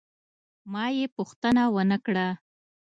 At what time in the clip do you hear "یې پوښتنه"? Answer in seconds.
0.97-1.63